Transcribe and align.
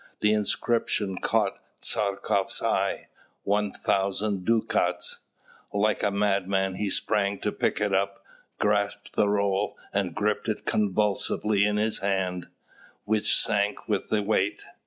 The 0.21 0.33
inscription 0.33 1.19
caught 1.19 1.59
Tchartkoff's 1.83 2.63
eye 2.63 3.05
"1000 3.43 4.43
ducats." 4.43 5.19
Like 5.71 6.01
a 6.01 6.09
madman, 6.09 6.73
he 6.73 6.89
sprang 6.89 7.37
to 7.41 7.51
pick 7.51 7.79
it 7.79 7.93
up, 7.93 8.25
grasped 8.57 9.13
the 9.15 9.29
roll, 9.29 9.77
and 9.93 10.15
gripped 10.15 10.49
it 10.49 10.65
convulsively 10.65 11.65
in 11.67 11.77
his 11.77 11.99
hand, 11.99 12.47
which 13.05 13.35
sank 13.37 13.87
with 13.87 14.09
the 14.09 14.23
weight. 14.23 14.63